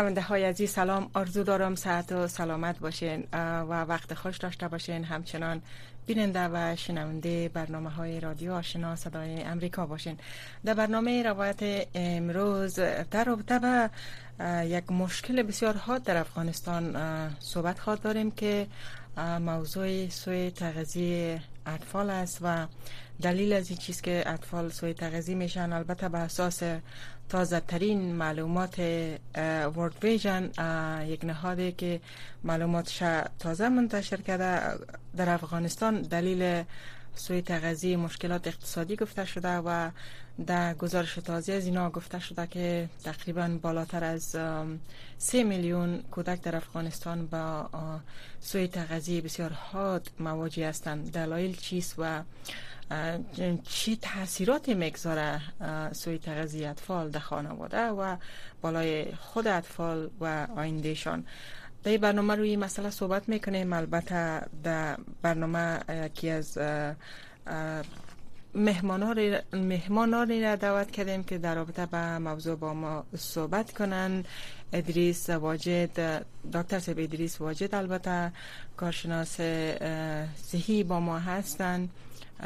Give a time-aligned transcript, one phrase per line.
[0.00, 1.10] شنونده های عزیز سلام.
[1.14, 5.04] آرزو دارم ساعت و سلامت باشین و وقت خوش داشته باشین.
[5.04, 5.62] همچنان
[6.06, 10.18] بیننده و شنونده برنامه های رادیو آشنا صدای امریکا باشین.
[10.64, 12.74] در برنامه روایت امروز
[13.10, 13.90] در رابطه به
[14.66, 16.96] یک مشکل بسیار حاد در افغانستان
[17.38, 18.66] صحبت خواد داریم که
[19.40, 22.66] موضوع سوی تغذیه اطفال است و
[23.22, 26.62] دلیل از این چیز که اطفال سوی تغذیه میشن؟ البته به اساس
[27.28, 28.78] تازه ترین معلومات
[29.76, 30.50] ورد ویژن
[31.06, 32.00] یک نهادی که
[32.44, 33.02] معلوماتش
[33.38, 34.78] تازه منتشر کرده
[35.16, 36.64] در افغانستان دلیل
[37.14, 39.90] سوی تغذیه مشکلات اقتصادی گفته شده و
[40.46, 44.36] در گزارش تازه از اینا گفته شده که تقریبا بالاتر از
[45.18, 47.70] سه میلیون کودک در افغانستان با
[48.40, 51.12] سوی تغذیه بسیار حاد مواجه هستند.
[51.12, 52.22] دلایل چیست و
[53.68, 55.40] چی تاثیراتی می‌گذاره
[55.92, 58.16] سوی تغذیه اطفال در خانواده و
[58.62, 61.24] بالای خود اطفال و آیندهشان؟
[61.84, 63.72] در برنامه روی مسئله صحبت می‌کنیم.
[63.72, 66.58] البته در برنامه یکی از
[69.52, 74.24] مهمانانی را دعوت کردیم که در رابطه به موضوع با ما صحبت کنن
[74.72, 78.32] ادریس واجد دکتر سب ادریس واجد البته
[78.76, 79.40] کارشناس
[80.36, 81.90] صحی با ما هستند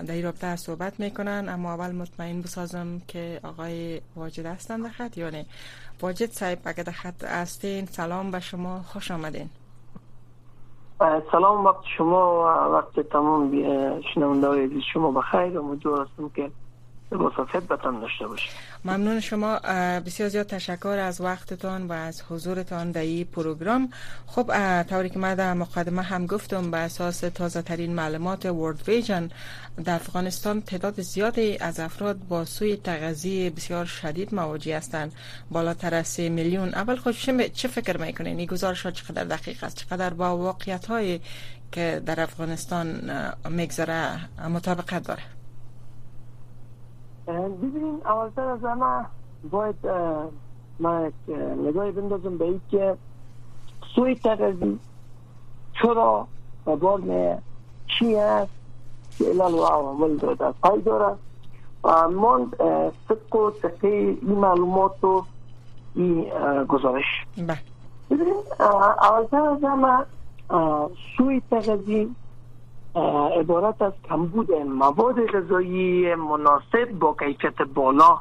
[0.06, 5.18] در این رابطه صحبت می‌کنن اما اول مطمئن بسازم که آقای واجد هستن در خط
[5.18, 5.46] یا نه
[6.02, 9.50] واجد صاحب اگر در خط هستین سلام به شما خوش آمدین.
[11.32, 13.50] سلام وقت شما و وقت تمام
[14.14, 15.58] شنونده های شما بخیر.
[15.58, 16.50] و مدور هستم که
[17.70, 18.50] بتان داشته باشید
[18.84, 19.58] ممنون شما
[20.06, 23.90] بسیار زیاد تشکر از وقتتان و از حضورتان در این پروگرام.
[24.26, 29.30] خب طوری که من در مقدمه هم گفتم به اساس تازه ترین معلومات ورد ویژن
[29.84, 35.12] در افغانستان تعداد زیادی از افراد با سوی تغذیه بسیار شدید مواجه هستند.
[35.50, 36.68] بالاتر از 3 میلیون.
[36.68, 37.14] اول خود
[37.52, 41.20] چه فکر می‌کنین؟ این گزارش ها چقدر دقیق است؟ چقدر با واقعیت های
[41.72, 43.10] که در افغانستان
[43.50, 45.22] میگذره مطابقت داره؟
[47.26, 49.06] ببینین اولتر از همه
[49.50, 49.76] باید
[50.78, 51.12] من
[51.66, 52.96] نگاهی بندازم به که
[53.94, 54.78] سوی تغذی
[55.82, 56.26] چرا
[56.66, 57.00] و بار
[57.98, 58.52] چی هست
[59.18, 61.14] که الان و عوامل در پای داره.
[61.84, 62.50] و من
[63.08, 65.24] صدق و تقیه این معلومات و
[65.94, 66.30] این
[66.68, 67.04] گزارش.
[68.10, 68.42] ببینین
[69.00, 70.04] اولتر از همه
[71.16, 72.14] سوی تغذی
[73.40, 78.18] عبارت از کمبود مواد غذایی مناسب با کیفیت بالا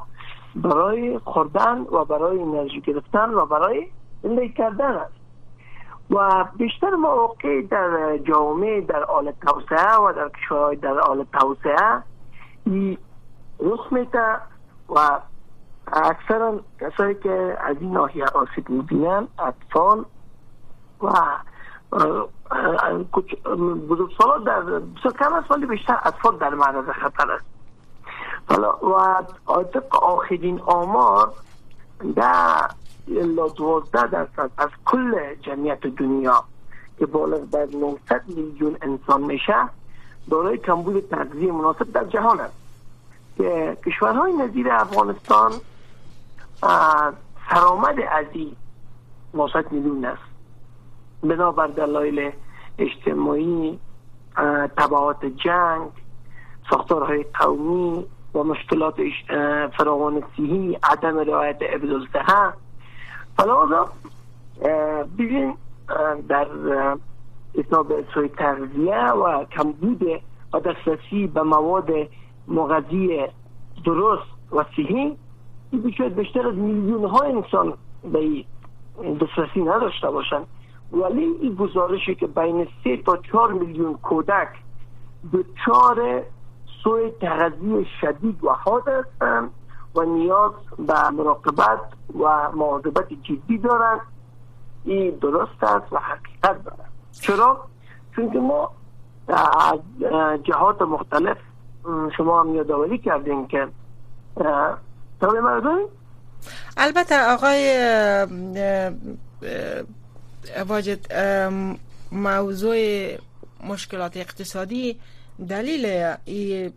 [0.56, 3.86] برای خوردن و برای انرژی گرفتن و برای
[4.22, 5.24] زندگی کردن است.
[6.10, 12.02] و بیشتر مواقع در جامعه در حال توسعه و در کشورهای در حال توسعه
[13.60, 14.36] رخ میده
[14.88, 15.20] و
[15.92, 20.04] اکثرا کسایی که از این ناحیه آسیب می‌بینن اطفال
[21.02, 21.08] و
[24.18, 27.44] سالا در بسیار کم از سالی بیشتر اطفال در معرض خطر است.
[28.48, 31.32] حالا و طبق آخرین آمار
[32.16, 32.70] در
[33.56, 36.44] دوازده درصد از کل جمعیت دنیا
[36.98, 39.68] که بالغ در 900 میلیون انسان میشه
[40.30, 42.54] دارای کمبود تغذیه مناسب در جهان است.
[43.36, 45.52] که کشورهای نظیر افغانستان
[47.50, 48.56] سرآمد از این
[49.34, 50.22] 900 میلیون است.
[51.22, 52.32] بنابر دلایل
[52.78, 53.78] اجتماعی
[54.76, 55.88] تبعات جنگ
[56.70, 58.04] ساختارهای قومی
[58.34, 58.94] و مشکلات
[59.78, 62.52] فراوان سیهی عدم رعایت ابدال صحه
[63.36, 63.88] فلازا
[65.18, 65.54] ببین
[66.28, 66.46] در
[67.54, 70.02] اصناب سوی تغذیه و کمبود
[70.52, 71.90] و دسترسی به مواد
[72.48, 73.26] مغذی
[73.84, 75.16] درست و صحی
[75.70, 75.82] این
[76.16, 77.74] بیشتر از میلیون ها انسان
[78.12, 78.44] به
[79.20, 80.46] دسترسی نداشته باشند
[80.94, 84.48] ولی این گزارشی که بین سه تا چهار میلیون کودک
[85.32, 86.22] دچار
[86.82, 89.50] سوی تغذیه شدید و حاد هستند
[89.94, 91.80] و نیاز به مراقبت
[92.20, 94.00] و مواظبت جدی دارند
[94.84, 97.66] این درست است و حقیقت دارد چرا؟
[98.16, 98.70] چون که ما
[99.28, 99.78] از
[100.42, 101.36] جهات مختلف
[102.16, 103.68] شما هم یادآوری کردین که
[105.20, 105.78] تابع مردم
[106.76, 107.76] البته آقای
[110.68, 111.12] واجد
[112.12, 112.76] موضوع
[113.64, 115.00] مشکلات اقتصادی
[115.48, 116.70] دلیل ای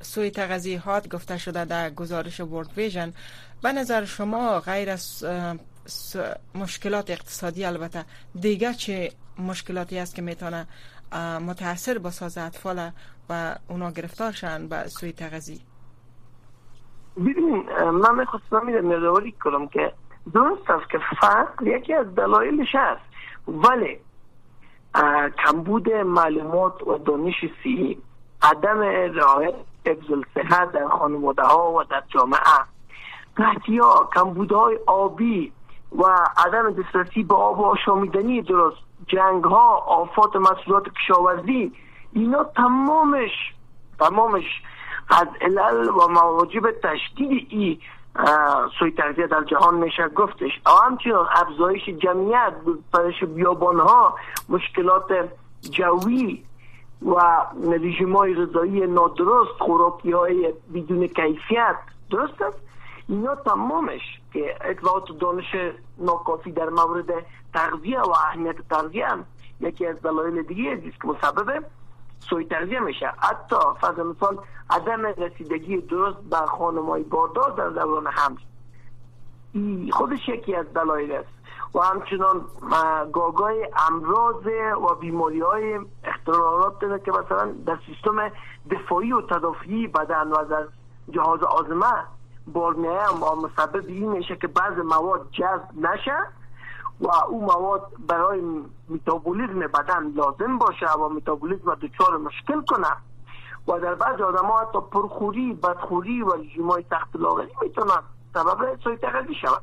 [0.00, 3.12] سوی تغذیهات گفته شده در گزارش ورد ویژن
[3.62, 5.24] به نظر شما غیر از
[6.54, 8.04] مشکلات اقتصادی البته
[8.40, 10.66] دیگر چه مشکلاتی است که می‌تونه
[11.46, 12.90] متاثر بسازه اطفال
[13.28, 15.60] و اونا گرفتار شن به سوی تغذی
[17.16, 19.92] ببین من می‌خواستم میدم کنم که
[20.34, 23.02] درست است که فقر یکی از دلایلش هست
[23.48, 23.98] ولی
[25.44, 27.98] کمبود معلومات و دانش سی
[28.42, 28.80] عدم
[29.14, 29.54] رعایت
[29.86, 32.40] حفظ صحت در خانواده ها و در جامعه.
[33.36, 35.52] قحطی ها کمبودهای آبی
[35.98, 36.04] و
[36.36, 38.76] عدم دسترسی به آب و آشامیدنی درست.
[39.06, 41.72] جنگ ها آفات مسئولات کشاورزی
[42.12, 43.30] اینا تمامش
[43.98, 44.62] تمامش
[45.10, 47.78] از علل و مواجب تشدید ای
[48.78, 50.08] سوی تغذیه در جهان میشه.
[50.08, 50.50] گفتش
[50.86, 52.52] همچنان افزایش جمعیت
[52.92, 54.14] پرش بیابان ها
[54.48, 55.28] مشکلات
[55.70, 56.44] جوی
[57.02, 57.14] و
[57.70, 61.76] رژیم های غذایی نادرست خوراکی های بدون کیفیت.
[62.10, 62.56] درست است؟
[63.08, 65.56] اینا تمامش که اطلاعات دانش
[65.98, 69.06] ناکافی در مورد تغذیه و اهمیت تغذیه
[69.60, 71.64] یکی از دلایل دیگه است که مسبب
[72.20, 74.38] سوی تغذیه میشه حتی فرض مثال
[74.70, 78.36] عدم رسیدگی درست به خانمای باردار در دوران حمل.
[79.90, 81.38] خودش یکی از دلایل است.
[81.74, 82.44] و همچنان
[83.12, 84.46] گاگای امراض
[84.90, 88.30] و بیماری های اختلالات داره که مثلا در سیستم
[88.70, 90.66] دفاعی و تدافعی بدن و در
[91.10, 92.04] جهاز آزمه
[92.46, 96.16] بار و مسبب این میشه که بعض مواد جذب نشه
[97.00, 98.40] و او مواد برای
[98.88, 102.96] میتابولیزم بدن لازم باشه و میتابولیزم دچار مشکل کنه.
[103.68, 108.02] و در بعض آدم ها حتی پرخوری بدخوری و رژیم های تخت لاغری می‌تونن
[108.34, 109.62] سبب سوی تغذی شود.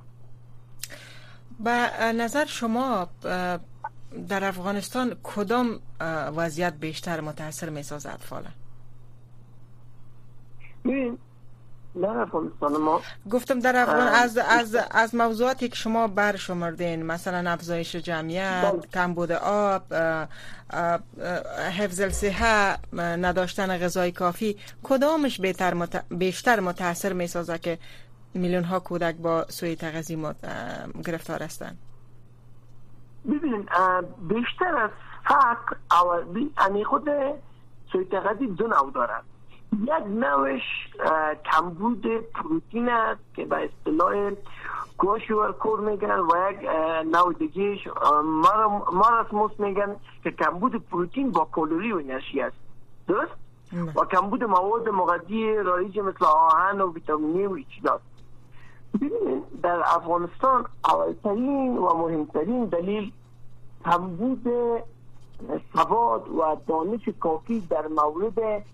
[1.60, 3.08] به نظر شما
[4.30, 5.80] در افغانستان کدام
[6.36, 8.44] وضعیت بیشتر متاثر می سازد اطفال
[12.02, 13.02] در افغانستان ما
[13.32, 18.82] گفتم در افغان از از از موضوعاتی که شما برشمردین مثلا افزایش جمعیت بله.
[18.94, 19.94] کمبود آب
[21.80, 25.42] حفظ الصحه نداشتن غذای کافی کدامش
[26.10, 27.78] بیشتر متاثر می سازه که
[28.34, 30.26] میلیون ها کودک با سوی تغذی
[31.06, 31.78] گرفتار هستند
[33.26, 33.70] ببینید
[34.28, 34.90] بیشتر از
[35.24, 37.10] فقر او خود
[37.92, 39.24] سوی تغذی دو نوع دارد
[39.84, 40.62] یک نوش
[41.52, 44.32] کمبود پروتین است که به اصطلاح
[45.60, 46.70] کور میگن و یک
[47.12, 47.80] نوع دیگه
[48.94, 52.56] ماراسموس میگن که کمبود پروتین با کالری و انرژی است.
[53.08, 53.32] درست؟
[53.96, 58.04] و کمبود مواد مغذی رایج مثل آهن و ویتامینی و چیزاست
[58.94, 63.12] ببینید در افغانستان اولترین و مهمترین دلیل
[63.86, 64.48] کمبود
[65.74, 68.66] سواد و دانش کافی در مورد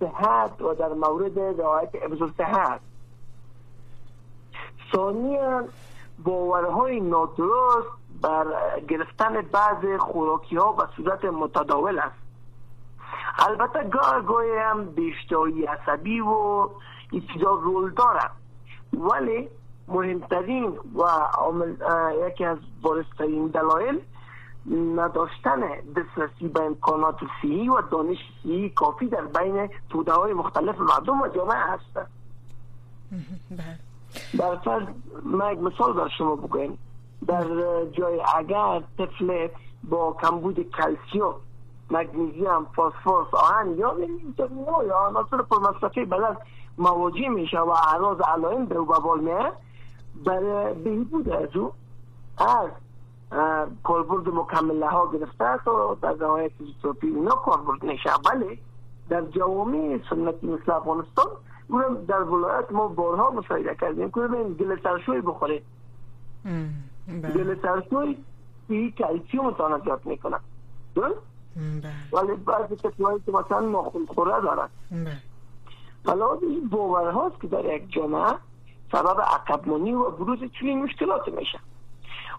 [0.00, 2.80] صحت و در مورد رعایت ابزار صحت.
[4.92, 5.64] ثانیا
[6.24, 7.88] باورهای نادرست
[8.22, 8.46] بر
[8.88, 12.20] گرفتن بعض خوراکی ها به صورت متداول است.
[13.38, 16.68] البته گاه گاهی هم بیشتری عصبی و
[17.10, 18.30] این رول دارد
[18.92, 19.48] ولی
[19.88, 21.04] مهمترین و
[22.28, 24.00] یکی از بارسترین دلایل
[24.96, 25.60] نداشتن
[25.96, 31.28] دسترسی به امکانات صحی و دانش صحی کافی در بین توده های مختلف مردم و
[31.28, 32.08] جامعه هست.
[34.38, 34.86] در فرض
[35.24, 36.78] من یک مثال بر شما بگویم
[37.26, 37.44] در
[37.84, 39.48] جای اگر طفل
[39.84, 41.34] با کمبود کلسیوم
[41.90, 43.96] مگنیزیم فسفر آهن یا
[44.86, 46.36] یا عناصر پرمصرفی بدن
[46.78, 49.52] مواجه میشه و اعراض علائم به او بال میه
[50.26, 51.72] برای بهبود از او
[52.38, 52.70] از
[53.82, 58.58] کاربرد مکمله ها گرفته تا در نهایت فیزیوتراپی اینا کاربرد نشه ولی
[59.08, 61.26] در جوامع سنتی مثل افغانستان
[61.68, 65.62] اونم در ولایت ما بارها مشاهده کردیم که ببین گل سرشوی بخوره
[66.44, 67.32] بله.
[67.32, 68.16] گل سرشوی
[68.68, 70.36] سی کلسیوم تانجات می‌کنه
[70.94, 71.20] درست؟
[71.56, 71.92] بله.
[72.12, 75.16] ولی بعضی کسایی که مثلا ناخون خوره دارن بله.
[76.06, 78.34] حالا این باور هاست که در یک جامعه
[78.92, 81.60] سبب عقبمانی و بروز چنین مشکلات میشه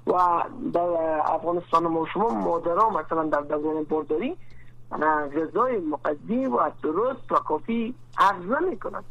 [0.08, 0.43] و
[0.74, 4.38] در افغانستان ما شما مادرها مثلا در دوران بارداری
[5.36, 9.03] غذای مقدی و درست و کافی عرضه می‌کنند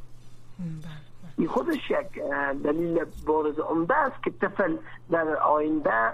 [1.39, 2.23] این خودش یک
[2.65, 4.77] دلیل بارز عمده است که طفل
[5.11, 6.13] در آینده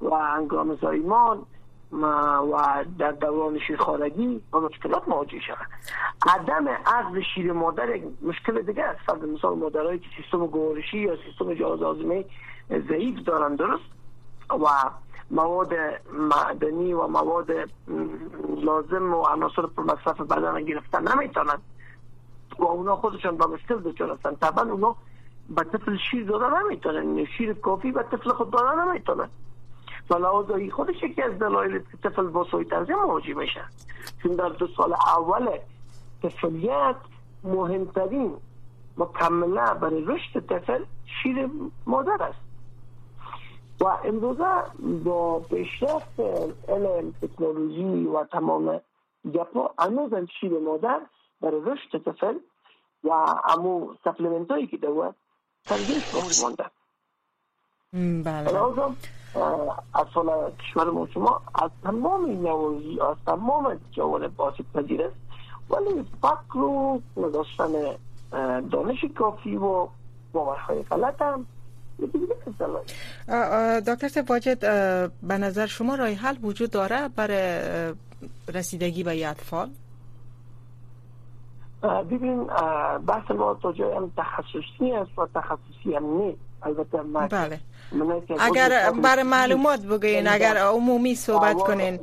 [0.00, 1.42] و انگام زایمان
[1.92, 5.66] و در دوران شیرخوارگی و مشکلات مواجه شود.
[6.26, 9.00] عدم عقل شیر مادر یک مشکل دیگه است.
[9.06, 12.24] فرض مثال مادرهایی که سیستم گوارشی یا سیستم جهاز آزمه
[12.88, 13.84] ضعیف دارن درست؟
[14.58, 14.66] و
[15.30, 15.72] مواد
[16.12, 17.50] معدنی و مواد
[18.56, 21.58] لازم و عناصر پر مصرف بدن گرفتن نمی‌تونن.
[22.58, 24.34] و اونا خودشان با مشکل دچار هستن.
[24.34, 24.96] طبعا اونا
[25.50, 27.24] به طفل شیر دادن نمی‌تونن.
[27.24, 29.28] شیر کافی به طفل خود دادن نمی‌تونن.
[30.10, 33.64] و لحاظ خودش یکی از دلایل که طفل با سوی تغذیه مواجه میشه.
[34.22, 35.48] چون در دو سال اول
[36.22, 36.96] طفلیت
[37.44, 38.34] مهمترین
[38.98, 40.84] مکمله برای رشد طفل
[41.22, 41.50] شیر
[41.86, 42.43] مادر است.
[43.80, 44.62] و امروزه
[45.04, 46.20] با پیشرفت
[46.68, 48.80] علم تکنولوژی و تمام
[49.34, 51.00] گپا هنوز شیر مادر
[51.40, 52.34] برای رشد طفل
[53.04, 53.10] و
[53.48, 55.16] امو سپلیمنت هایی که دوست
[55.64, 56.64] تنگیش باقی مانده.
[58.24, 58.94] بله.
[59.94, 65.16] اطفال کشور ما شما از تمام نوازی از تمام جوانب باسید پذیر است
[65.70, 67.72] ولی فقر و نداشتن
[68.70, 69.88] دانش کافی و
[70.32, 71.46] باورهای غلط هم
[73.86, 74.58] دکتر سواجد
[75.22, 77.94] به نظر شما رای حل وجود داره برای
[78.54, 79.70] رسیدگی به اطفال؟
[82.10, 82.44] ببین
[83.06, 86.38] بحث ما تو هم تخصصی است و تخصصی هم نیست.
[86.62, 86.98] البته
[87.30, 87.60] بله.
[88.40, 92.00] اگر برای معلومات بگین اگر عمومی صحبت کنین.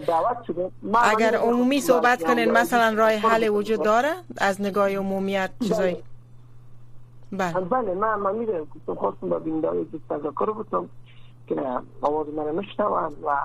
[1.03, 5.97] اگر عمومی صحبت کنین مثلا رای حل وجود داره از نگاه عمومیت چیزایی؟
[7.31, 10.89] بله بله من من می‌دونم که خواستم با بینداری که تذکر بودم
[11.47, 11.55] که
[12.01, 13.37] آواز من مشنوان و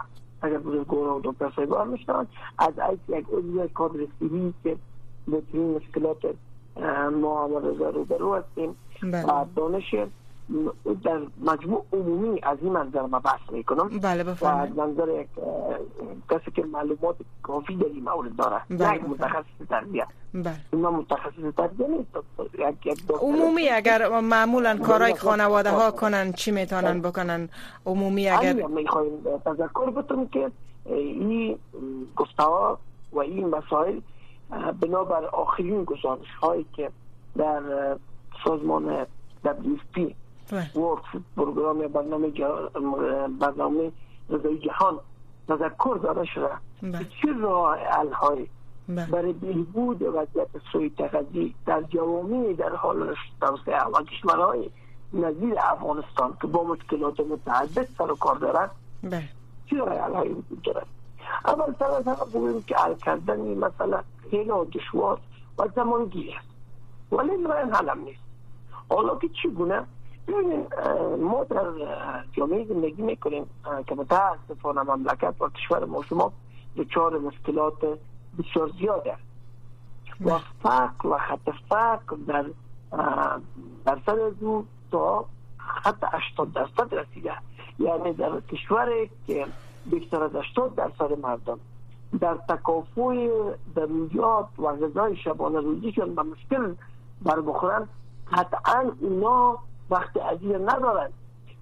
[0.42, 2.26] اگر بزرگوار و دکتر صاحب هم مشنوان
[2.58, 2.72] از
[3.08, 4.76] یک عضو کادر سیوی که
[5.28, 6.18] بهترین مشکلات
[7.22, 9.94] ما همه رو برو هستیم و دانش
[11.04, 13.88] در مجموع عمومی از این منظر ما بحث می‌کنم.
[13.88, 15.28] بله از منظر یک
[16.30, 18.60] کسی که معلومات کافی در این مورد داره.
[18.70, 20.06] بله یک متخصص تربیه.
[20.34, 20.56] بله.
[20.72, 22.10] ما متخصص تربیه نیست.
[23.20, 27.48] عمومی اگر معمولا کارهای خانواده ها کنن چی می‌تونن بکنن؟
[27.86, 29.12] عمومی اگر می‌خوایم
[29.44, 30.50] تذکر بتون که
[30.84, 31.58] این
[32.16, 32.44] گفته
[33.12, 34.00] و این مسائل
[34.80, 36.90] بنابر آخرین گزارش هایی که
[37.36, 37.62] در
[38.44, 39.06] سازمان
[39.44, 40.00] WFP
[40.52, 41.00] ورد
[41.36, 42.30] پروگرام برنامه
[43.40, 43.92] برنامه
[44.30, 44.98] رضای جهان
[45.48, 46.50] تذکر داده شده.
[47.22, 47.78] چه راه
[48.12, 48.46] های
[48.88, 54.70] برای بهبود وضعیت سوی تغذی در جوامع در حال توسعه و کشورهای
[55.12, 58.70] نظیر افغانستان که با مشکلات متعدد سر و کار دارد
[59.70, 60.86] چه راه های وجود دارد؟
[61.44, 65.20] اول سر از همه بگویم که حل کردن مثلا خیلی دشوار
[65.58, 66.48] و زمانگیری است.
[67.12, 68.20] ولی راه حل هم نیست.
[68.90, 69.84] حالا که چگونه؟
[71.18, 71.66] ما در
[72.32, 73.46] جامعه زندگی می‌کنیم
[73.86, 76.32] که متاسفانه مملکت و کشور ما شما
[76.76, 77.98] دچار مشکلات
[78.38, 79.16] بسیار زیاده
[80.20, 82.44] و فقر و خط فقر در
[83.84, 85.24] درصد از او تا
[85.58, 87.32] حتی 80 درصد رسیده.
[87.78, 89.46] یعنی در کشور که
[89.86, 91.58] بیشتر از 80 درصد مردم
[92.20, 93.30] در تکافوی
[93.74, 96.74] ضروریات و غذای شبانه روزیشون به مشکل
[97.22, 97.88] بر بخورن
[98.32, 99.58] قطعا اونا
[99.90, 101.10] وقت عزیز ندارن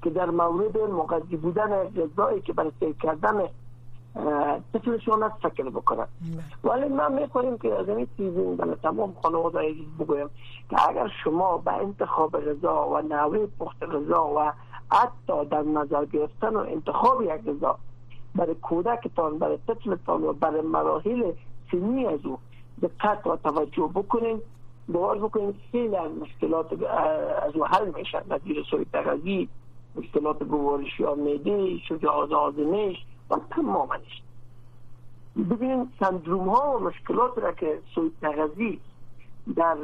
[0.02, 3.48] که در مورد مغذی بودن غذایی که برای سیر کردن
[4.72, 6.06] طفلشون است فکر بکنن
[6.62, 6.72] بله.
[6.72, 10.30] ولی من می‌خوایم که از این چیزی در تمام خانواده بگویم
[10.70, 14.52] که اگر شما به انتخاب غذا و نوع پخت غذا و
[14.90, 17.78] حتی در نظر گرفتن و انتخاب یک غذا
[18.34, 21.32] برای کودکتان برای طفلتان و برای مراحل
[21.70, 22.38] سنی از او
[22.82, 24.40] دقت و توجه بکنین
[24.88, 26.72] باور بکنید خیلی از مشکلات
[27.42, 28.22] از حل میشن.
[28.28, 29.48] نظیر سوی تغذی
[29.96, 32.96] مشکلات گوارشی آمیده شجاعت آزمش
[33.30, 34.22] و تمامش
[35.50, 38.80] ببینید سندروم ها و مشکلات را که سوی تغذی
[39.56, 39.76] در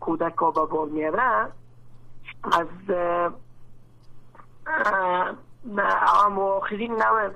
[0.00, 1.48] کودک ها بار میاره
[2.52, 2.66] از
[6.24, 7.30] اما آخرین نوع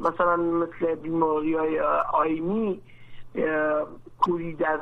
[0.00, 1.80] مثلا مثل بیماری های
[2.12, 2.80] آینی
[4.18, 4.80] کوری در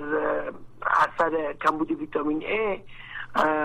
[0.87, 2.81] اثر کمبود ویتامین ای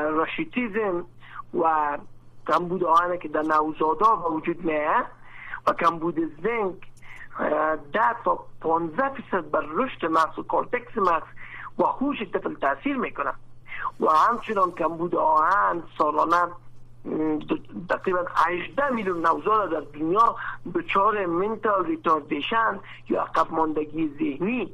[0.09, 1.05] راشیتیزم
[1.53, 1.97] و
[2.47, 5.05] کمبود آهن که در نوزادا وجود میه
[5.67, 6.93] و کمبود زنک
[7.93, 11.27] ده تا 15 فیصد بر رشد مغز و کارتکس مغز
[11.79, 13.33] و هوش طفل تاثیر می‌کنه
[13.99, 16.51] و همچنان کمبود آهن سالانه
[17.89, 20.35] تقریبا 18 میلیون نوزاد در دنیا
[20.75, 24.73] دچار mental retardation یا عقب ماندگی ذهنی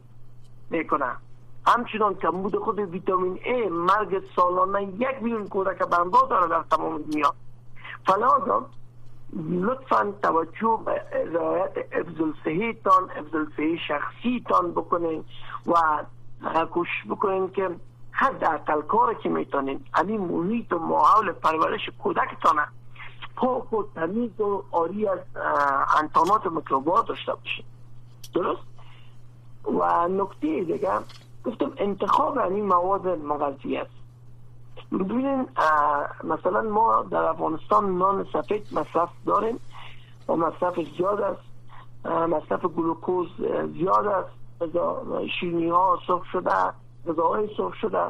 [0.69, 1.15] می‌کنه
[1.68, 6.98] همچنان کمبود خود ویتامین A مرگ سالانه یک میلیون کودک به دنبال داره در تمام
[6.98, 7.34] دنیا.
[8.06, 8.66] فلازم
[9.36, 15.24] لطفا توجه به رعایت افضل صحی تان افضل شخصی تان بکنین
[15.68, 15.75] و
[16.66, 17.70] کوشش بکنین که
[18.12, 19.86] حد اقل کاری که می‌تونین.
[19.94, 22.68] همین محیط و ماحول پرورش کودکتانه.
[23.36, 25.20] پاک و تمیز و آری از
[26.00, 27.63] انتانات میکروبات داشته باشه
[28.34, 28.62] درست؟
[29.80, 30.92] و نکته دیگه
[31.46, 33.91] گفتم انتخاب این مواد مغذی است.
[34.91, 35.48] ببینین
[36.24, 39.60] مثلا ما در افغانستان نان سفید مصرف داریم
[40.27, 41.41] و مصرف زیاد است.
[42.05, 43.27] مصرف گلوکوز
[43.74, 44.29] زیاد است.
[45.39, 46.74] شیرنی ها سرخ شده
[47.08, 48.03] غذاهای سرخ شده.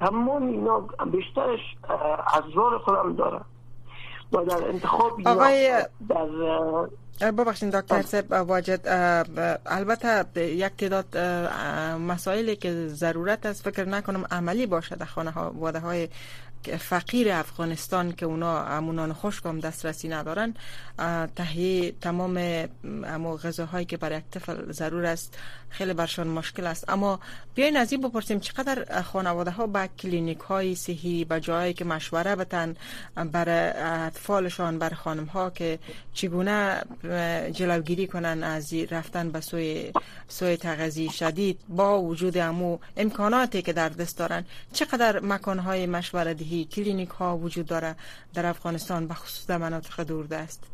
[0.00, 0.80] تمام اینا
[1.12, 1.76] بیشترش
[2.34, 3.40] ازرار خودم داره
[4.32, 5.84] و در انتخاب آقای
[7.20, 8.80] در ببخشید دکتر واجد
[9.66, 11.18] البته یک تعداد
[11.98, 16.08] مسائلی که ضرورت است فکر نکنم عملی باشه در خانه ها واده های
[16.68, 20.54] فقیر افغانستان که اونا امونان خشک هم دسترسی ندارن
[21.36, 22.36] تهیه تمام
[23.04, 25.38] امو غذاهایی که برای یک طفل ضرور است
[25.72, 26.90] خیلی برشان مشکل است.
[26.90, 27.20] اما
[27.54, 32.36] بیاین از این بپرسیم چقدر خانواده ها به کلینیک های صحی به جایی که مشوره
[32.36, 32.76] بتن
[33.32, 35.78] برای اطفالشان بر خانم ها که
[36.14, 36.82] چگونه
[37.52, 39.92] جلوگیری کنن از رفتن به سوی
[40.28, 46.34] سوی تغذی شدید با وجود امو امکاناتی که در دست دارن چقدر مکان های مشوره
[46.34, 47.96] دهی کلینیک ها وجود داره
[48.34, 50.70] در افغانستان به خصوص در مناطق دوردست.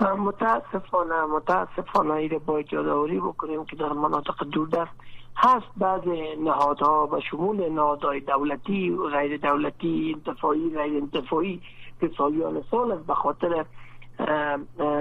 [0.00, 4.90] متاسفانه متاسفانه باید جادوری بکنیم که در مناطق دوردست
[5.36, 5.66] هست.
[5.76, 6.00] بعض
[6.44, 11.62] نهادها و شمول نهادهای دولتی و غیر دولتی انتفاعی غیر انتفاعی
[12.00, 13.64] که سالیان سال است به خاطر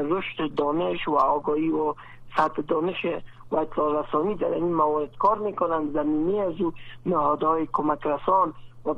[0.10, 1.94] رشد دانش و آگاهی و
[2.38, 3.06] سطح دانش
[3.52, 5.94] و اطلاع رسانی در این موارد کار می‌کنند.
[5.94, 6.74] زمینی از او
[7.06, 8.54] نهادهای کمک رسان
[8.88, 8.94] و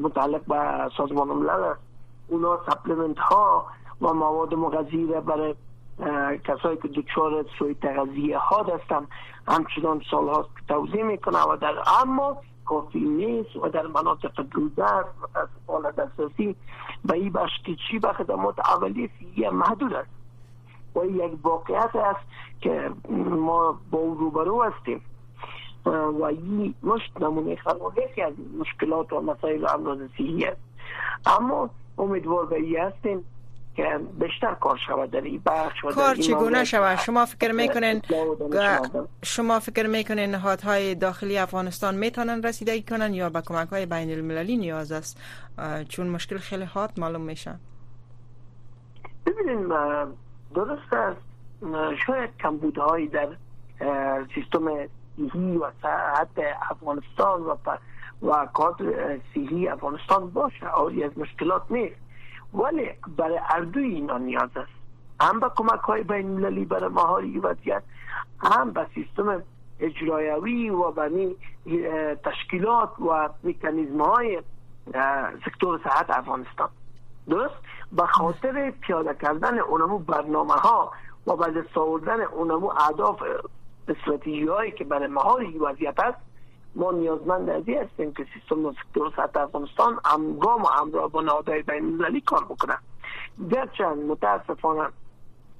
[0.00, 1.74] متعلق به سازمان ملل
[2.28, 3.66] اونا سپلمنت ها
[4.00, 5.54] و مواد مغذی برای
[6.44, 9.06] کسایی که دچار سوی تغذیه ها دستم
[9.48, 15.08] همچنان سال هاست توضیح می‌کنه و در اما کافی نیست و در مناطق دودست
[15.68, 16.56] و دسترسی
[17.04, 20.10] به این بخش که چی به خدمات اولی فیه محدود است.
[20.96, 22.20] و یک واقعیت است
[22.60, 22.90] که
[23.30, 25.00] ما با او روبرو هستیم.
[25.86, 30.60] و این مشت نمونه خلقه از مشکلات و مسائل امراض صحی است.
[31.26, 33.24] اما امیدوار به این هستیم
[33.76, 38.02] که بیشتر کار شود در این بخش کار چگونه شود؟ شما فکر می‌کنین
[39.22, 44.56] شما فکر می‌کنین نهادهای داخلی افغانستان می‌تونن رسیدگی کنن یا به کمک های بین المللی
[44.56, 45.20] نیاز است؟
[45.88, 47.58] چون مشکل خیلی حاد معلوم میشن
[49.26, 49.68] ببینید
[50.54, 51.20] درست است.
[52.06, 53.28] شاید کمبودهایی در
[54.34, 54.68] سیستم
[55.18, 56.28] صحی و صحت
[56.70, 57.56] افغانستان و
[58.22, 61.96] و کادر صحی افغانستان باشه آری از مشکلات نیست.
[62.54, 64.72] ولی برای اردوی اینا نیاز است.
[65.20, 67.82] هم به کمک های بین المللی برای مهاری وضعیت
[68.38, 69.42] هم به سیستم
[69.80, 71.34] اجرایوی و به
[72.24, 74.42] تشکیلات و میکانیزم های
[75.44, 76.68] سکتور صحت افغانستان.
[77.28, 77.54] درست؟
[77.92, 80.92] به خاطر پیاده کردن اونمو برنامه ها
[81.26, 83.22] و بعد ساوردن اونمو اهداف
[83.90, 86.18] استراتژی هایی که برای مهاری وضعیت است
[86.74, 92.20] ما نیازمند از هستیم که سیستم سکتور سطح افغانستان همگام و همراه با نهادهای بین
[92.26, 92.78] کار بکنه.
[93.50, 94.88] گرچند متاسفانه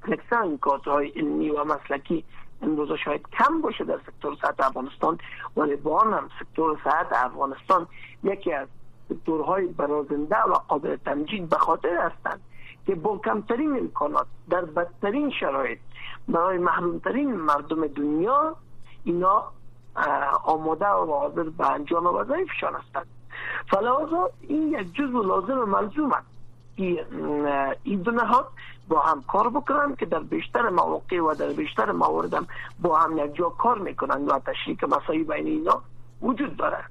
[0.03, 2.25] اکثر این کادرهای علمی و مسلکی
[2.63, 5.19] امروز شاید کم باشه در سکتور سطح افغانستان
[5.57, 7.87] ولی با هم سکتور سطح افغانستان
[8.23, 8.69] یکی از
[9.09, 12.41] سکتورهای برازنده و قابل تمجید به خاطر هستند
[12.87, 15.79] که با کمترین امکانات در بدترین شرایط
[16.29, 18.57] برای محرومترین مردم دنیا
[19.05, 19.45] اینا
[20.45, 23.07] آماده و حاضر به انجام وظایفشان هستند
[23.71, 26.27] فلازا این یک جزء لازم و ملزوم است.
[26.77, 27.07] که
[27.83, 28.49] این دو نهاد
[28.89, 32.47] با هم کار بکنن که در بیشتر مواقع و در بیشتر موارد
[32.81, 35.83] با هم یک جا کار می‌کنن و تشریک مسایی بین اینا
[36.23, 36.85] وجود داره.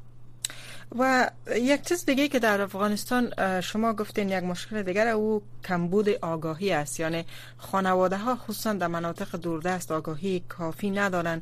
[0.99, 6.71] و یک چیز دیگه که در افغانستان شما گفتین یک مشکل دیگر او کمبود آگاهی
[6.71, 6.99] است.
[6.99, 7.25] یعنی
[7.57, 11.41] خانواده ها خصوصا در مناطق دوردست آگاهی کافی ندارن.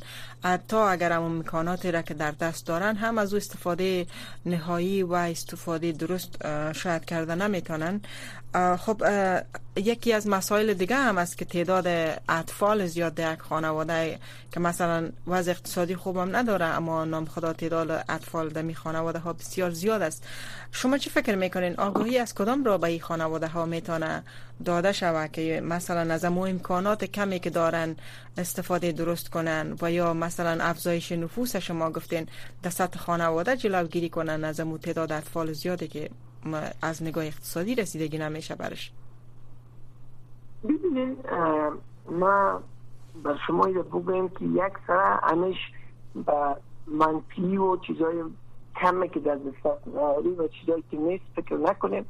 [0.68, 4.08] تا اگر هم امکاناتی را که در دست دارن هم از او استفاده
[4.46, 6.38] نهایی و استفاده درست
[6.74, 8.02] شاید کرده نمی‌تونن.
[8.80, 9.02] خب
[9.76, 11.88] یکی از مسائل دیگه هم است که تعداد
[12.30, 14.20] اطفال زیاد در یک خانواده
[14.52, 19.34] که مثلا وضع اقتصادی خوبم نداره اما نام خدا تعداد اطفال در می خانواده ها
[19.34, 20.24] بسیار زیاد است.
[20.72, 24.24] شما چی فکر می‌کنین؟ آگاهی از کدام را به این خانواده ها می‌تونه
[24.66, 27.96] داده شود که مثلا از امو امکانات کمی که دارن
[28.38, 32.28] استفاده درست کنن و یا مثلا افزایش نفوس شما گفتین
[32.64, 36.10] در سطح خانواده جلوگیری کنن از امو تعداد اطفال زیاده که
[36.82, 38.92] از نگاه اقتصادی رسیدگی نمیشه برش
[40.64, 41.18] ببینین
[42.12, 42.62] ما
[43.24, 45.58] بر شما بگویم که یک سره انش
[46.16, 48.24] با منفی و چیزای
[48.76, 49.88] کمی که در دست
[50.40, 52.06] و چیزایی که نیست فکر نکنیم.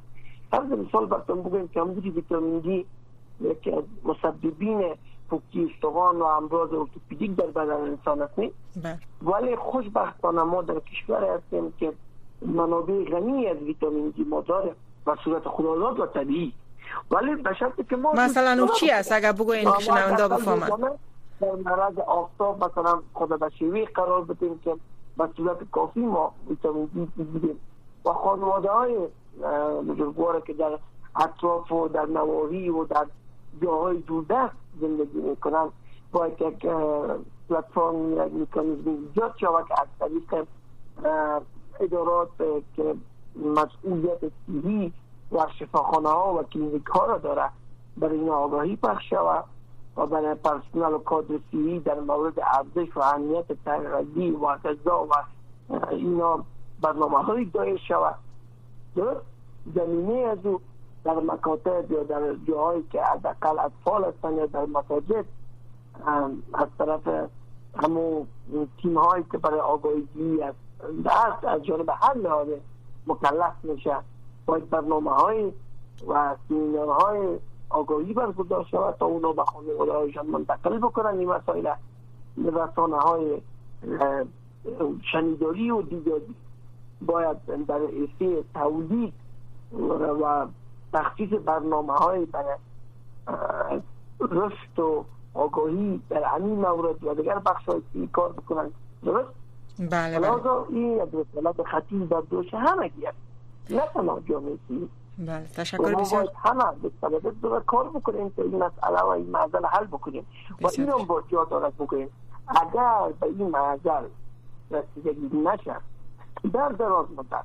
[0.51, 2.85] فرض مثال براتون بگویم که همونجوری ویتامین دی
[3.41, 4.95] یکی از مسببین
[5.29, 8.99] پوکی استوان و امراض ارتوپیدیک در بدن انسان است بله.
[9.21, 11.93] ولی خوشبختانه ما در کشور هستیم که
[12.41, 14.75] منابع غنی از ویتامین دی ما داره
[15.07, 16.53] و صورت خداداد و طبیعی.
[17.11, 20.99] ولی به شرطی که ما مثلا او چی است اگر بگوین که شنونده بفهمند
[21.41, 24.75] در معرض آفتاب مثلا خود به شیوه قرار بدیم که
[25.17, 27.59] به صورت کافی ما ویتامین دی بگیریم.
[28.05, 28.97] و خانواده های
[29.87, 30.79] بزرگوار که در
[31.15, 33.05] اطراف و در نواحی و در
[33.61, 35.69] جاهای دوردست زندگی می‌کنن
[36.11, 36.65] باید یک
[37.49, 40.45] پلتفرم یک میکانیزم ایجاد شود که از طریق
[41.79, 42.29] ادارات
[42.75, 42.95] که
[43.35, 44.93] مسئولیت سیهی
[45.31, 47.49] و شفاخانه ها و کلینیک ها را داره
[47.97, 49.43] برای این آگاهی پخش شود
[49.97, 55.13] و برای پرسنل و کادر سیهی در مورد ارزش و اهمیت تغذی و غذا و
[55.89, 56.43] اینا
[56.81, 58.15] برنامه های دایر شود.
[58.95, 59.25] درست
[59.75, 60.61] زمینه از او
[61.03, 65.25] در مکاتب یا در جاهایی که حداقل اطفال هستن یا در مساجد
[66.53, 67.29] از طرف
[67.75, 68.27] همون
[68.81, 70.53] تیم هایی که برای آگاهی از
[71.05, 72.47] دست از جانب هر لحاظ
[73.07, 73.95] مکلف میشه
[74.45, 75.51] باید برنامه های
[76.07, 81.73] و سیمینار های آگاهی برگزار شود تا اونا به خانواده هایشان منتقل بکنن این مسائل
[82.37, 83.41] رسانه های
[85.11, 86.35] شنیداری و دیداری
[87.01, 89.13] باید در ایسی تولید
[90.21, 90.47] و
[90.93, 92.57] تخصیص برنامه های برای
[94.19, 98.71] رشد و آگاهی در همین مورد و دیگر بخش های کار بکنن
[99.03, 99.44] درست؟
[99.79, 100.47] بله بله.
[100.69, 103.09] این رسالت خطیب بر دوش همه گیر
[103.69, 104.57] نه تنها جامعه
[105.17, 106.31] بله تشکر بسیار.
[106.35, 106.63] همه
[107.41, 110.25] به کار بکنیم که این مسئله و این معضل حل بکنیم
[110.61, 112.09] و این هم با جا دارد بکنیم
[112.47, 114.03] اگر به این معضل
[114.71, 115.75] رسیدگی نشه
[116.53, 117.43] در دراز مدت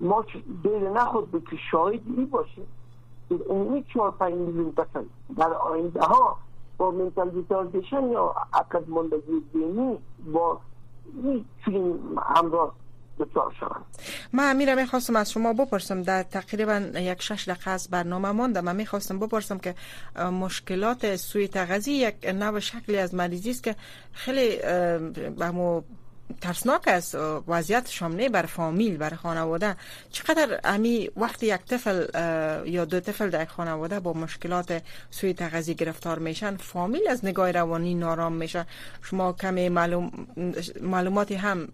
[0.00, 0.24] ما
[0.62, 2.66] دیر نخود به که شاهد ای باشیم.
[3.48, 6.36] این چهار پنج میلیون کسان در آینده ها
[6.78, 9.98] با منتال دیتازیشن یا عقد مندگی دینی
[10.32, 10.60] با
[11.66, 11.98] چنین
[12.36, 12.74] همراه
[14.32, 18.76] من امیره می‌خواستم از شما بپرسم در تقریبا یک شش دقیقه از برنامه مانده من
[18.76, 19.74] می‌خواستم بپرسم که
[20.40, 23.76] مشکلات سوی تغذی یک نوع شکلی از مریضی است که
[24.12, 24.56] خیلی
[25.36, 25.50] به
[26.40, 27.14] ترسناک است
[27.48, 29.76] وضعیت شامنه بر فامیل بر خانواده.
[30.10, 32.06] چقدر امی وقتی یک طفل
[32.68, 37.94] یا دو طفل در خانواده با مشکلات سوی تغذی گرفتار میشن فامیل از نگاه روانی
[37.94, 38.66] نارام میشه.
[39.02, 40.26] شما کمی معلوم
[40.80, 41.68] معلوماتی هم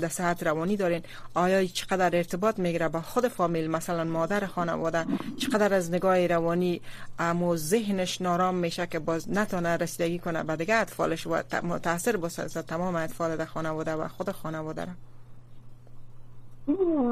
[0.00, 1.02] در صحت روانی دارین.
[1.34, 5.06] آیا چقدر ارتباط می‌گیره با خود فامیل مثلا مادر خانواده؟
[5.38, 6.80] چقدر از نگاه روانی
[7.18, 11.42] امو ذهنش نارام میشه که باز نتونه رسیدگی کنه؟ به دیگه اطفالش و
[11.82, 13.95] تاثیر بسازه تمام اطفال در خانواده.
[13.96, 14.92] و خود خانواده را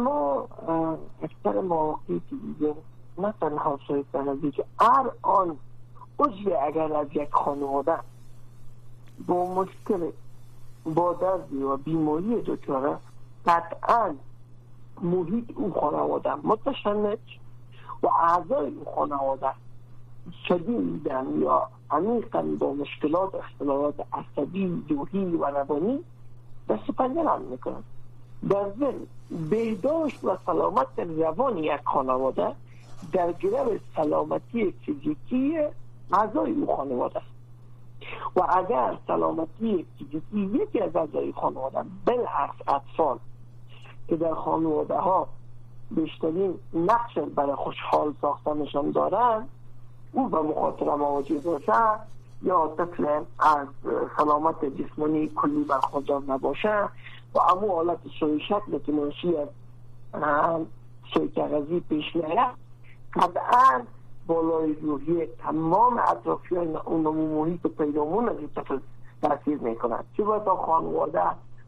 [0.04, 0.48] ما
[1.22, 2.74] اکثر مواقعی که دیگه
[3.18, 4.06] نه تنها شاید
[4.56, 5.56] که هر آن
[6.18, 7.98] عضو اگر از یک خانواده
[9.26, 10.10] با مشکل
[10.84, 12.96] با دردی و بیماری دچاره
[13.46, 14.14] قطعا
[15.02, 17.18] محیط او خانواده متشنج
[18.02, 19.50] و اعضای او خانواده
[20.48, 26.04] شدیدن یا عمیقا با مشکلات اختلالات عصبی روحی و روانی
[26.68, 27.82] دست پنجه هم می‌کنن
[28.50, 29.06] در ضمن
[29.50, 32.52] بهداشت و سلامت روان یک خانواده
[33.12, 35.58] در گرو سلامتی فیزیکی
[36.12, 37.34] اعضای او خانواده است.
[38.36, 43.18] و اگر سلامتی فیزیکی یکی از اعضای خانواده بالعکس اطفال
[44.08, 45.28] که در خانواده ها
[45.90, 49.48] بیشترین نقش برای خوشحال ساختنشان دارن
[50.12, 51.72] او به مخاطره مواجه باشه
[52.42, 53.06] یا طفل
[53.38, 53.68] از
[54.16, 56.88] سلامت جسمانی کلی برخوردار نباشه.
[57.34, 59.48] و امو حالت سوی شکل که منشی از
[61.14, 62.54] سوی کغذی پیش نیاد
[63.14, 63.82] قطعا
[64.26, 68.78] بالای روحی تمام اطرافی های اون محیط پیرامون از طفل
[69.22, 71.22] تاثیر می‌کنند چه باید خانواده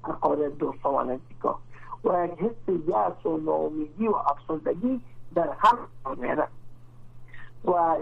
[0.05, 1.59] اقارب دوستا و نزدیکا
[2.05, 5.01] و یک حس یأس و ناامیدی و افسردگی
[5.35, 5.79] در هم
[6.17, 6.49] میره
[7.67, 7.97] و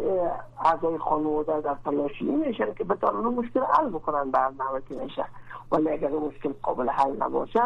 [0.65, 5.25] اعضای خانواده در تلاشی میشن که بتانن مشکل حل بکنن برنامه که میشه.
[5.73, 7.63] ولی اگر مشکل قابل حل نباشه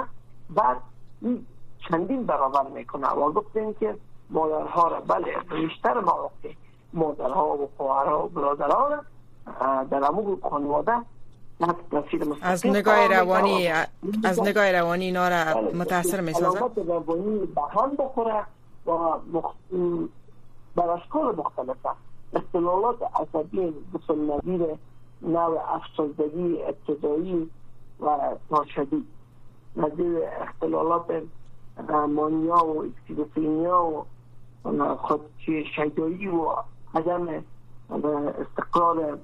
[0.51, 0.77] بعد
[1.23, 1.47] این
[1.89, 3.09] چندین برابر می‌کنه.
[3.09, 3.97] و گفتیم که
[4.31, 6.53] مادرها را بله بیشتر مواقع
[6.93, 8.89] مادرها و خواهرها و برادرها
[9.91, 10.93] در امور خانواده
[12.43, 13.69] از نگاه روانی
[14.25, 18.45] از نگاه روانی اینا را بله، متاثر می سازه روانی به بخوره
[18.87, 18.91] و
[20.79, 21.91] بر اشکال مختلفه
[22.33, 24.67] اختلالات عصبی مثل نظیر
[25.23, 27.51] نوع افسردگی ابتدایی
[28.01, 28.19] و
[28.51, 29.07] ناشدید.
[29.77, 31.23] نظیر اختلالات
[32.09, 34.05] مانیا و اکسیدوفینیا و
[34.97, 35.21] خود
[35.77, 36.55] شیدایی و
[36.95, 37.45] عدم
[38.41, 39.19] استقرار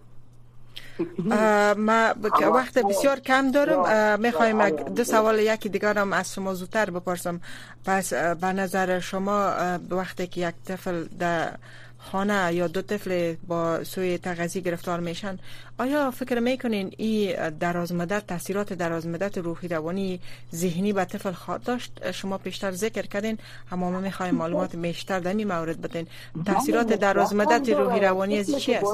[1.76, 2.14] ما
[2.54, 4.20] وقت بسیار کم دارم.
[4.20, 7.40] می‌خوایم دو سوال یکی دیگر هم از شما زودتر بپرسم.
[7.84, 9.52] پس به نظر شما
[9.90, 11.50] وقتی که یک طفل در
[11.98, 15.38] خانه یا دو طفل با سوی تغذی گرفتار میشن
[15.78, 20.20] آیا فکر می‌کنین این دراز مدت تاثیرات دراز مدت روحی روانی
[20.54, 23.38] ذهنی به طفل خواهد داشت؟ شما پیشتر ذکر کردین
[23.72, 26.06] اما ما می‌خوایم معلومات بیشتر در این مورد بدین.
[26.46, 28.86] تاثیرات دراز مدت روحی روانی از چی است؟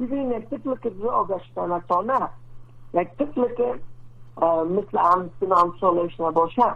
[0.00, 2.28] یک طفل که راه گشتن نه
[2.94, 3.80] یک طفل که
[4.64, 6.74] مثل همسن همسالش نباشه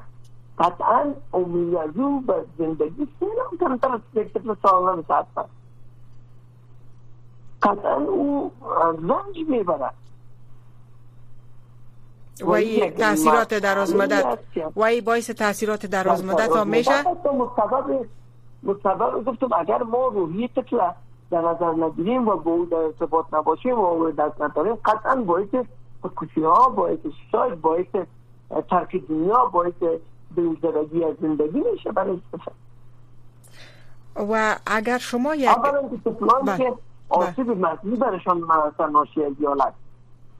[0.58, 5.26] قطعا امید از او به زندگی سینا کمتر از یک طفل سالم ساعت
[7.62, 8.52] قطعا او
[8.98, 9.90] رنج می‌بره
[12.46, 12.60] و
[12.90, 14.38] تاثیرات دراز مدت
[14.76, 18.06] و ای باعث تاثیرات دراز مدت ها میشه مستبب
[18.62, 20.78] مستبب گفتم اگر ما روحی طفل
[21.34, 25.54] در نظر نگیریم و با او در ارتباط نباشیم و او دست نداریم قطعا باعث
[26.02, 26.98] خودکشی ها باعث
[27.32, 27.86] شاید باعث
[28.70, 29.82] ترک دنیا باعث
[30.36, 32.20] دلزدگی از زندگی میشه برای
[34.16, 36.58] و اگر شما یک اولا که طفلانی بله.
[36.58, 36.74] که
[37.08, 39.74] آسیب مغزی برشان مثلا ناشی از یالت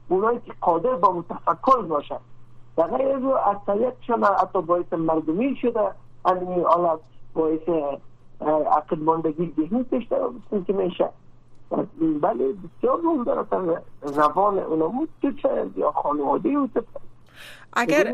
[0.09, 2.19] اونایی که قادر با متفکر باشد
[2.77, 3.23] در غیر از
[3.55, 5.91] اکثریتشان حتی باعث مردمی شده
[6.25, 6.99] این حالت
[7.33, 7.69] باعث
[8.41, 10.07] عقل ماندگی ذهنی پیش
[10.67, 11.09] که میشه
[12.21, 16.69] بله بسیار رول داره روان اونمو تو چه یا خانواده او
[17.73, 18.13] اگر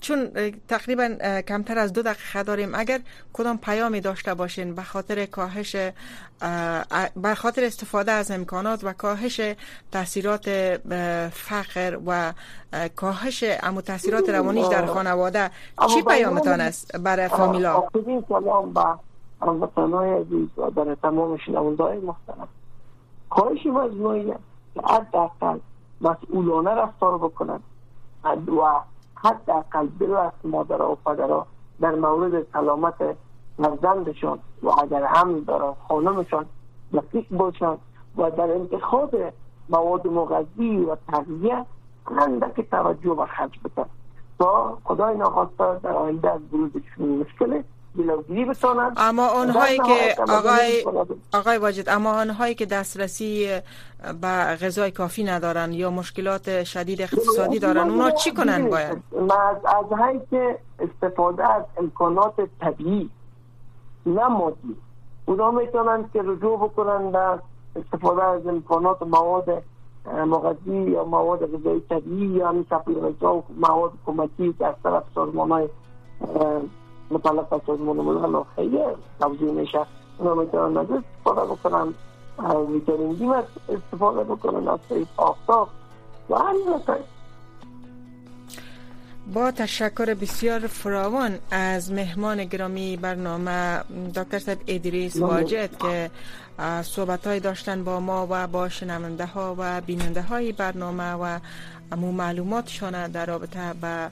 [0.00, 0.30] چون
[0.68, 1.08] تقریبا
[1.48, 2.74] کمتر از دو دقیقه داریم.
[2.74, 3.00] اگر
[3.32, 5.76] کدام پیامی داشته باشین به خاطر کاهش
[7.16, 9.40] به خاطر استفاده از امکانات و کاهش
[9.92, 10.48] تاثیرات
[11.32, 12.32] فقر و
[12.96, 15.50] کاهش امو تاثیرات روانیش در خانواده
[15.88, 17.88] چی پیامتان است برای فامیلا؟
[18.28, 18.84] سلام به
[19.42, 22.48] هموطنهای عزیز و برای تمام شنوندهای محترم.
[23.28, 24.34] خواهش مجموعی
[24.84, 25.58] حداقل
[26.00, 27.62] مسئولانه رفتار بکنند
[28.24, 28.80] و
[29.26, 31.46] حداقل از مادر و پدرها
[31.80, 33.16] در مورد سلامت
[33.56, 36.46] فرزندشان و اگر هم دارن خانمشان
[36.92, 37.78] دقیق باشند
[38.16, 39.14] و در انتخاب
[39.68, 41.64] مواد مغذی و تغذیه
[42.18, 43.90] اندک توجه و خرج بکنند
[44.38, 47.62] تا خدای نخواسته در آینده از بروزشون مشکل
[48.96, 50.84] اما آنهایی که آقای
[51.34, 53.60] آقای واجد اما آنهایی که دسترسی
[54.20, 60.20] به غذای کافی ندارن یا مشکلات شدید اقتصادی دارن اونا چی کنن باید؟ از از
[60.30, 63.10] که استفاده از امکانات طبیعی
[64.06, 64.76] نه مادی
[65.26, 67.38] اونا می‌تونن که رجوع بکنن در
[67.76, 69.62] استفاده از امکانات مواد
[70.06, 75.50] مغذی یا مواد غذایی طبیعی یا همین supplement و مواد کمکی که از طرف سازمان
[75.50, 75.68] های
[77.10, 78.78] مطلق از سازمان ملل خیلی
[79.20, 79.86] توضیح میشه.
[80.18, 81.94] اونا می‌تونن از استفاده بکنن
[82.68, 83.28] ویتامین دی
[83.74, 84.80] استفاده بکنن از
[85.16, 85.68] آفتاب.
[86.30, 86.80] و همین
[89.34, 93.80] با تشکر بسیار فراوان از مهمان گرامی برنامه
[94.14, 96.10] دکتر صاحب ادریس واجد که
[96.82, 101.38] صحبت های داشتن با ما و با شنونده ها و بیننده های برنامه و
[101.92, 104.08] امو معلوماتشان در رابطه با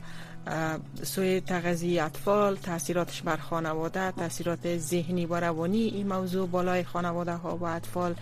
[1.02, 5.78] سوی تغذی اطفال تاثیراتش بر خانواده تاثیرات ذهنی و روانی.
[5.78, 8.14] این موضوع بالای خانواده ها و اطفال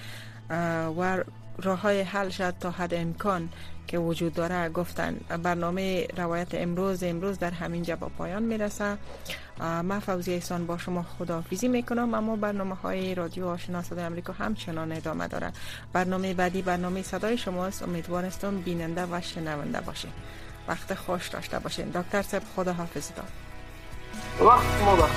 [0.98, 1.24] و
[1.62, 3.48] راه های حل شد تا حد امکان
[3.86, 4.68] که وجود داره.
[4.68, 8.96] گفتن برنامه روایت امروز امروز در همین جا با پایان می‌رسه.
[9.60, 14.92] من فوزی ایسان با شما خداحافظی می‌کنم اما برنامه های رادیو آشنا صدای امریکا همچنان
[14.92, 15.52] ادامه داره
[15.92, 17.82] برنامه بعدی برنامه صدای شماست.
[17.82, 20.12] امیدوارستم بیننده و شنونده باشید.
[20.68, 21.90] وقت خوش داشته باشین.
[21.90, 23.32] دکتر سب خدا حافظ داد
[24.48, 25.10] وقت مبارک